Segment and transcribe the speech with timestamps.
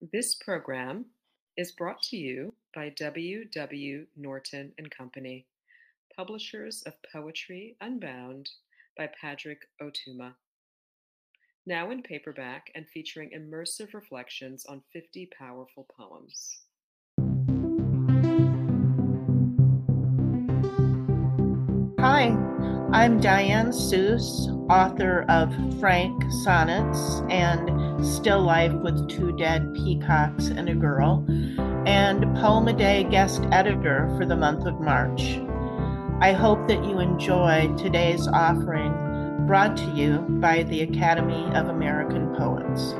[0.00, 1.04] This program
[1.58, 3.44] is brought to you by W.
[3.44, 4.06] W.
[4.16, 5.44] Norton and Company,
[6.16, 8.48] publishers of Poetry Unbound
[8.96, 10.32] by Padraig Ó Tuama.
[11.66, 16.60] Now in paperback and featuring immersive reflections on 50 powerful poems.
[21.98, 22.34] Hi,
[22.90, 30.68] I'm Diane Seuss, author of Frank Sonnets and Still Life with Two Dead Peacocks and
[30.68, 31.24] a Girl,
[31.86, 35.40] and Poem a Day guest editor for the month of March.
[36.20, 38.92] I hope that you enjoy today's offering
[39.46, 42.94] brought to you by the Academy of American Poets.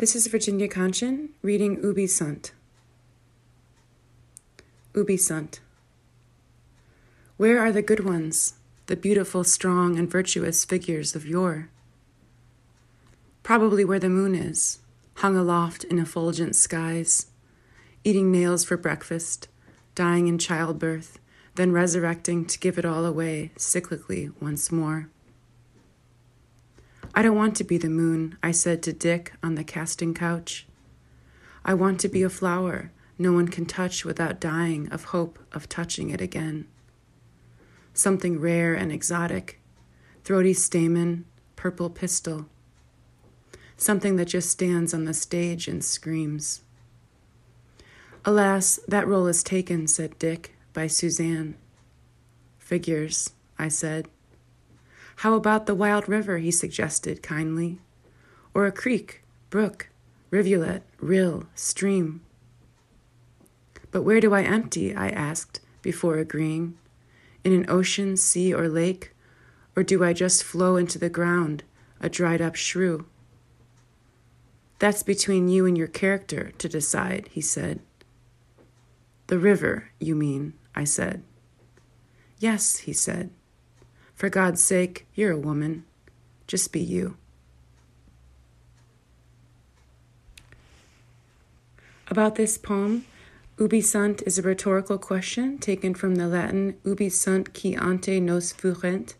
[0.00, 2.52] This is Virginia Konchan reading Ubi Sunt.
[4.94, 5.60] Ubi Sunt.
[7.36, 8.54] Where are the good ones,
[8.86, 11.68] the beautiful, strong, and virtuous figures of yore?
[13.42, 14.78] Probably where the moon is,
[15.16, 17.26] hung aloft in effulgent skies,
[18.02, 19.48] eating nails for breakfast,
[19.94, 21.18] dying in childbirth,
[21.56, 25.10] then resurrecting to give it all away cyclically once more.
[27.14, 30.66] I don't want to be the moon, I said to Dick on the casting couch.
[31.64, 35.68] I want to be a flower no one can touch without dying of hope of
[35.68, 36.66] touching it again.
[37.92, 39.60] Something rare and exotic,
[40.24, 42.46] throaty stamen, purple pistil.
[43.76, 46.62] Something that just stands on the stage and screams.
[48.24, 51.56] Alas, that role is taken, said Dick, by Suzanne.
[52.56, 54.08] Figures, I said.
[55.20, 56.38] How about the wild river?
[56.38, 57.78] he suggested kindly.
[58.54, 59.90] Or a creek, brook,
[60.30, 62.22] rivulet, rill, stream.
[63.90, 64.94] But where do I empty?
[64.94, 66.78] I asked before agreeing.
[67.44, 69.12] In an ocean, sea, or lake?
[69.76, 71.64] Or do I just flow into the ground,
[72.00, 73.04] a dried up shrew?
[74.78, 77.80] That's between you and your character to decide, he said.
[79.26, 81.22] The river, you mean, I said.
[82.38, 83.28] Yes, he said.
[84.20, 85.84] For God's sake, you're a woman.
[86.46, 87.16] Just be you.
[92.06, 93.06] About this poem,
[93.58, 98.52] ubi sunt is a rhetorical question taken from the Latin ubi sunt qui ante nos
[98.52, 99.14] fuerunt,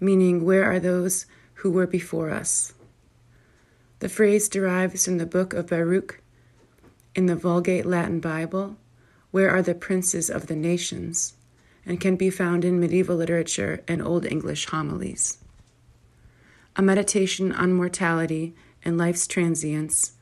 [0.00, 1.26] meaning where are those
[1.56, 2.72] who were before us.
[3.98, 6.22] The phrase derives from the book of Baruch
[7.14, 8.78] in the Vulgate Latin Bible,
[9.30, 11.34] Where are the princes of the nations?
[11.88, 15.38] And can be found in medieval literature and Old English homilies.
[16.76, 18.54] A meditation on mortality
[18.84, 20.12] and life's transience,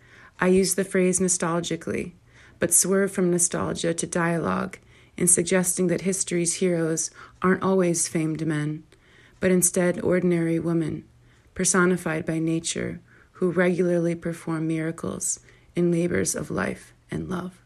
[0.41, 2.13] I use the phrase nostalgically,
[2.61, 4.79] but swerve from nostalgia to dialogue
[5.17, 7.11] in suggesting that history's heroes
[7.43, 8.85] aren't always famed men,
[9.41, 11.05] but instead ordinary women,
[11.55, 13.01] personified by nature,
[13.33, 15.41] who regularly perform miracles
[15.75, 17.66] in labors of life and love.